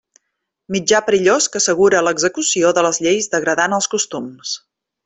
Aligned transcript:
Mitjà 0.75 1.01
perillós 1.09 1.49
que 1.55 1.61
assegura 1.63 2.01
l'execució 2.09 2.73
de 2.79 2.87
les 2.89 3.03
lleis 3.07 3.31
degradant 3.39 3.79
els 3.81 3.93
costums. 3.97 4.59